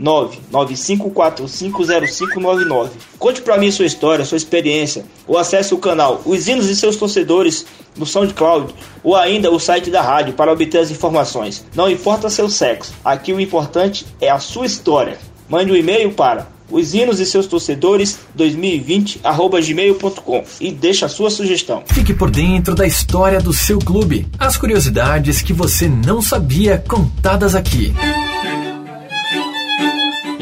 [0.00, 2.90] 995450599.
[3.18, 6.96] Conte para mim sua história, sua experiência, ou acesse o canal Os Hinos e seus
[6.96, 11.64] torcedores no SoundCloud ou ainda o site da rádio para obter as informações.
[11.74, 15.18] Não importa seu sexo, aqui o importante é a sua história.
[15.48, 19.20] Mande um e-mail para os hinos e seus torcedores 2020
[19.66, 21.82] gmail.com e deixa a sua sugestão.
[21.86, 24.26] Fique por dentro da história do seu clube.
[24.38, 27.92] As curiosidades que você não sabia contadas aqui.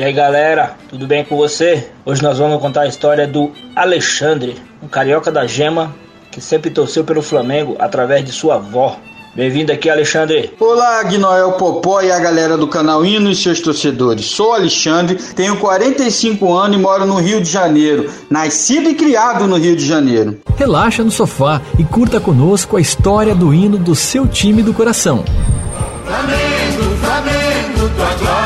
[0.00, 1.86] E aí galera, tudo bem com você?
[2.06, 5.94] Hoje nós vamos contar a história do Alexandre, um carioca da gema
[6.30, 8.96] que sempre torceu pelo Flamengo através de sua avó.
[9.34, 10.54] Bem-vindo aqui, Alexandre.
[10.58, 14.24] Olá, Gnoel Popó e a galera do canal Hino e seus torcedores.
[14.24, 18.10] Sou Alexandre, tenho 45 anos e moro no Rio de Janeiro.
[18.30, 20.40] Nascido e criado no Rio de Janeiro.
[20.56, 25.22] Relaxa no sofá e curta conosco a história do hino do seu time do coração.
[26.06, 28.39] Flamengo, Flamengo, tua glória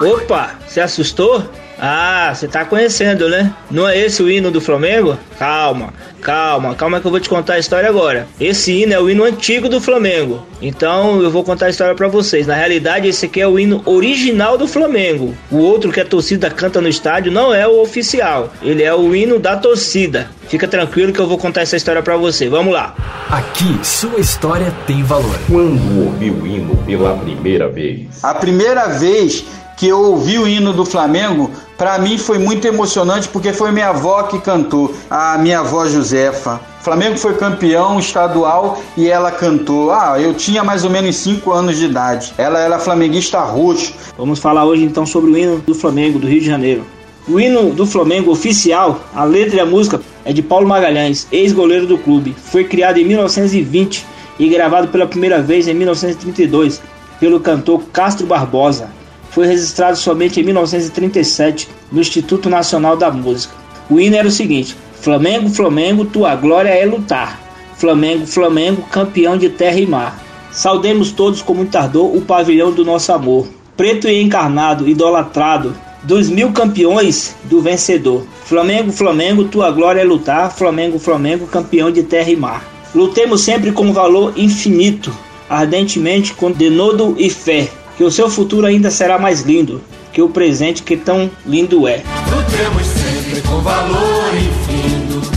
[0.00, 1.44] Opa, se assustou?
[1.78, 3.54] Ah, você tá conhecendo, né?
[3.70, 5.18] Não é esse o hino do Flamengo?
[5.38, 8.26] Calma, calma, calma que eu vou te contar a história agora.
[8.38, 10.46] Esse hino é o hino antigo do Flamengo.
[10.60, 12.46] Então eu vou contar a história para vocês.
[12.46, 15.34] Na realidade, esse aqui é o hino original do Flamengo.
[15.50, 18.52] O outro que a torcida canta no estádio não é o oficial.
[18.62, 20.30] Ele é o hino da torcida.
[20.48, 22.48] Fica tranquilo que eu vou contar essa história para você.
[22.48, 22.94] Vamos lá.
[23.30, 25.38] Aqui, sua história tem valor.
[25.46, 28.22] Quando ouviu o hino pela primeira vez?
[28.22, 29.44] A primeira vez
[29.80, 33.88] que eu ouvi o hino do Flamengo, para mim foi muito emocionante porque foi minha
[33.88, 36.60] avó que cantou, a minha avó Josefa.
[36.78, 39.90] O Flamengo foi campeão estadual e ela cantou.
[39.90, 42.34] Ah, eu tinha mais ou menos 5 anos de idade.
[42.36, 43.94] Ela era flamenguista roxo.
[44.18, 46.84] Vamos falar hoje então sobre o hino do Flamengo do Rio de Janeiro.
[47.26, 51.86] O hino do Flamengo oficial, a letra e a música é de Paulo Magalhães, ex-goleiro
[51.86, 52.36] do clube.
[52.38, 54.04] Foi criado em 1920
[54.38, 56.82] e gravado pela primeira vez em 1932
[57.18, 58.99] pelo cantor Castro Barbosa
[59.30, 63.54] foi registrado somente em 1937 no Instituto Nacional da Música.
[63.88, 67.40] O hino era o seguinte: Flamengo, Flamengo, tua glória é lutar.
[67.76, 70.22] Flamengo, Flamengo, campeão de terra e mar.
[70.52, 73.48] Saudemos todos com muito ardor o pavilhão do nosso amor.
[73.76, 78.26] Preto e encarnado, idolatrado, dos mil campeões do vencedor.
[78.44, 80.50] Flamengo, Flamengo, tua glória é lutar.
[80.50, 82.64] Flamengo, Flamengo, campeão de terra e mar.
[82.94, 85.16] Lutemos sempre com valor infinito,
[85.48, 90.30] ardentemente com denodo e fé que o seu futuro ainda será mais lindo que o
[90.30, 92.02] presente que tão lindo é.
[92.30, 95.30] Lutemos sempre com valor infinito,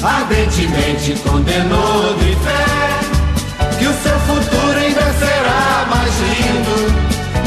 [0.00, 6.94] ardentemente com denodo e fé, que o seu futuro ainda será mais lindo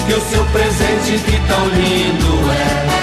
[0.05, 2.99] que o seu presente que tão lindo é.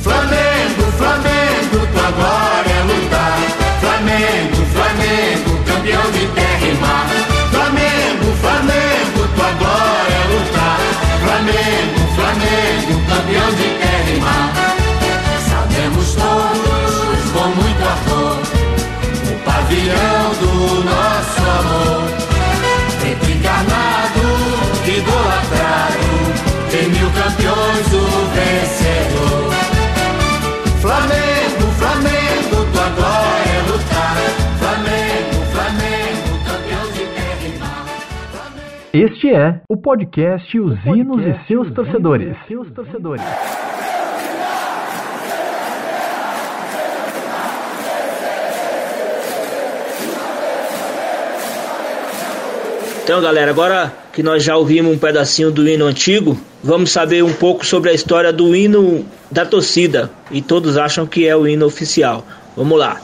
[0.00, 3.38] Flamengo, Flamengo, tua glória é lutar.
[3.80, 7.17] Flamengo, Flamengo, campeão de terra e mar.
[27.28, 29.52] Campeões o vencedor.
[30.80, 34.16] Flamengo, Flamengo, tua glória é lutar.
[34.58, 37.86] Flamengo, Flamengo, campeão de terra e mar.
[38.94, 42.34] Este é o podcast Os Hinos e seus torcedores.
[42.46, 43.24] Seus torcedores.
[53.04, 57.32] Então, galera, agora que nós já ouvimos um pedacinho do hino antigo, vamos saber um
[57.32, 60.10] pouco sobre a história do hino da torcida.
[60.30, 62.24] E todos acham que é o hino oficial.
[62.56, 63.00] Vamos lá.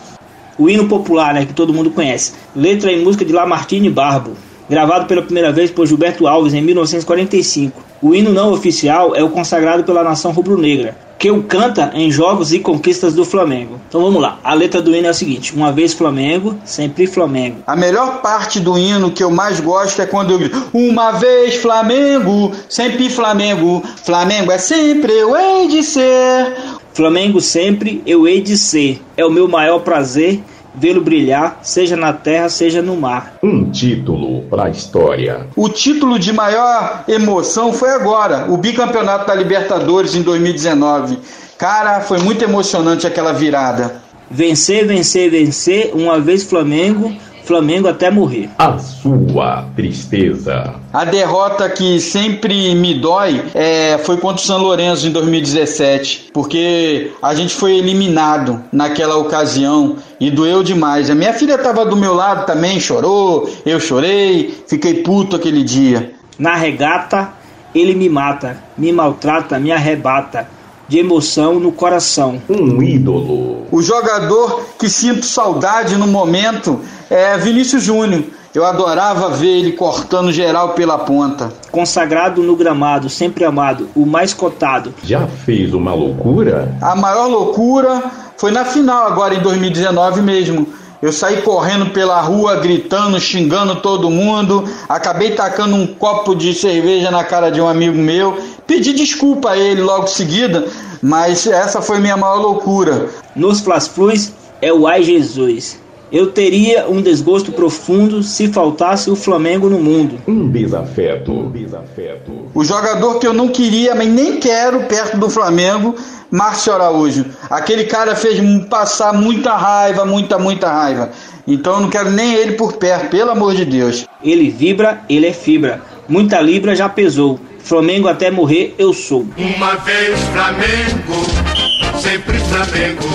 [0.58, 2.34] O hino popular, né, que todo mundo conhece.
[2.54, 4.36] Letra e música de Lamartine Barbo,
[4.68, 7.82] gravado pela primeira vez por Gilberto Alves em 1945.
[8.00, 12.52] O hino não oficial é o consagrado pela nação rubro-negra, que o canta em jogos
[12.52, 13.80] e conquistas do Flamengo.
[13.88, 14.38] Então vamos lá.
[14.42, 17.58] A letra do hino é a seguinte: Uma vez Flamengo, sempre Flamengo.
[17.66, 21.56] A melhor parte do hino que eu mais gosto é quando eu grito: Uma vez
[21.56, 23.82] Flamengo, sempre Flamengo.
[24.04, 26.54] Flamengo é sempre eu hei de ser.
[26.92, 29.02] Flamengo sempre eu hei de ser.
[29.16, 30.40] É o meu maior prazer
[30.74, 33.34] vê-lo brilhar, seja na terra, seja no mar.
[33.42, 35.46] Um título para a história.
[35.56, 41.18] O título de maior emoção foi agora, o bicampeonato da Libertadores em 2019.
[41.56, 44.02] Cara, foi muito emocionante aquela virada.
[44.30, 48.48] Vencer, vencer, vencer, uma vez Flamengo, Flamengo até morrer.
[48.58, 50.74] A sua tristeza.
[50.92, 57.12] A derrota que sempre me dói é, foi contra o São Lourenço em 2017, porque
[57.22, 61.10] a gente foi eliminado naquela ocasião e doeu demais.
[61.10, 66.12] A minha filha estava do meu lado também, chorou, eu chorei, fiquei puto aquele dia.
[66.38, 67.32] Na regata,
[67.74, 70.48] ele me mata, me maltrata, me arrebata
[70.88, 72.40] de emoção no coração.
[72.48, 73.66] Um ídolo.
[73.70, 78.24] O jogador que sinto saudade no momento é Vinícius Júnior.
[78.54, 81.52] Eu adorava ver ele cortando geral pela ponta.
[81.72, 84.94] Consagrado no gramado, sempre amado, o mais cotado.
[85.02, 86.72] Já fez uma loucura?
[86.80, 88.04] A maior loucura
[88.36, 90.68] foi na final, agora em 2019 mesmo.
[91.02, 94.64] Eu saí correndo pela rua, gritando, xingando todo mundo.
[94.88, 98.38] Acabei tacando um copo de cerveja na cara de um amigo meu.
[98.66, 100.66] Pedi desculpa a ele logo em seguida,
[101.02, 103.08] mas essa foi minha maior loucura.
[103.36, 104.32] Nos Flas-Flus
[104.62, 105.78] é o Ai Jesus.
[106.10, 110.18] Eu teria um desgosto profundo se faltasse o Flamengo no mundo.
[110.28, 111.32] Um desafeto.
[111.32, 112.32] Um desafeto.
[112.54, 115.96] O jogador que eu não queria, mas nem quero perto do Flamengo,
[116.30, 117.26] Márcio Araújo.
[117.50, 121.10] Aquele cara fez passar muita raiva, muita, muita raiva.
[121.46, 124.06] Então eu não quero nem ele por perto, pelo amor de Deus.
[124.22, 125.82] Ele vibra, ele é fibra.
[126.08, 127.40] Muita libra já pesou.
[127.64, 129.26] Flamengo até morrer eu sou.
[129.38, 133.08] Uma vez Flamengo, sempre Flamengo.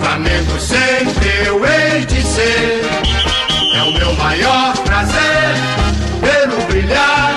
[0.00, 2.82] Flamengo sempre eu hei de ser.
[3.76, 5.54] É o meu maior prazer
[6.20, 7.36] vê-lo brilhar,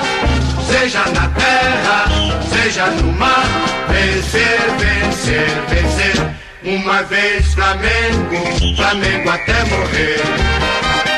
[0.69, 2.05] seja na terra,
[2.53, 3.45] seja no mar.
[3.89, 6.37] Vencer, vencer, vencer.
[6.63, 10.21] Uma vez Flamengo, Flamengo até morrer.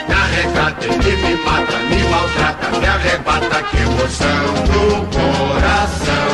[0.07, 3.58] Me arrecata, ele me mata, me maltrata, me arrebata,
[3.99, 6.29] emoção no coração.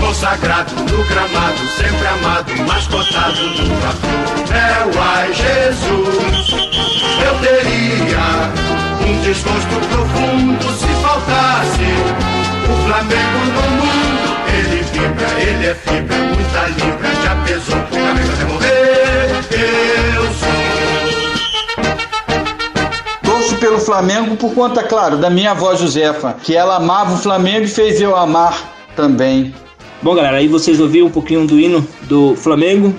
[0.00, 3.94] Consagrado no gramado, sempre amado, mascotado no fla
[4.56, 6.50] É o ai Jesus,
[7.24, 8.26] eu teria
[9.06, 11.90] um desgosto profundo se faltasse
[12.64, 14.28] o Flamengo no mundo.
[14.48, 16.97] Ele vibra, ele é fibra, muita libra,
[23.88, 27.98] Flamengo por conta, claro, da minha avó Josefa, que ela amava o Flamengo e fez
[28.02, 29.54] eu amar também.
[30.02, 32.94] Bom, galera, aí vocês ouviram um pouquinho do hino do Flamengo.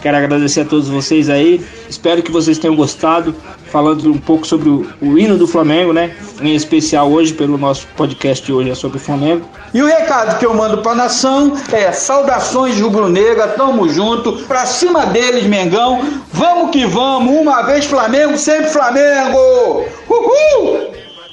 [0.00, 1.62] Quero agradecer a todos vocês aí.
[1.90, 3.34] Espero que vocês tenham gostado.
[3.70, 6.14] Falando um pouco sobre o, o hino do Flamengo, né?
[6.40, 9.48] Em especial hoje, pelo nosso podcast de hoje é sobre o Flamengo.
[9.72, 15.06] E o recado que eu mando pra nação é saudações rubro-negra, tamo junto, pra cima
[15.06, 16.00] deles, Mengão.
[16.32, 19.84] Vamos que vamos, uma vez Flamengo, sempre Flamengo!
[20.08, 20.90] Uhul!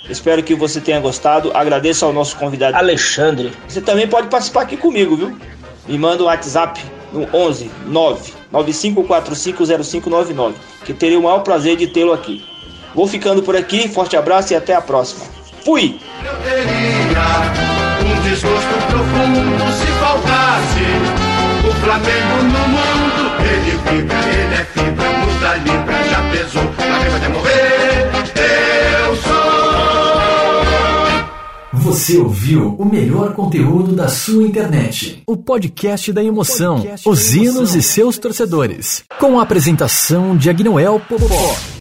[0.08, 1.52] Espero que você tenha gostado.
[1.56, 3.52] Agradeço ao nosso convidado Alexandre.
[3.68, 5.38] Você também pode participar aqui comigo, viu?
[5.88, 6.80] Me manda um WhatsApp
[7.12, 10.54] no 11 9 95450599,
[10.86, 12.44] que terei o maior prazer de tê-lo aqui.
[12.96, 15.26] Vou ficando por aqui, forte abraço e até a próxima.
[15.64, 16.00] Fui!
[21.88, 23.32] Flamengo no mundo.
[23.40, 25.07] Ele ele é fibra,
[32.08, 35.22] Você ouviu o melhor conteúdo da sua internet.
[35.28, 39.04] O podcast da emoção, podcast os hinos e seus torcedores.
[39.20, 41.77] Com a apresentação de Agnoel Popó.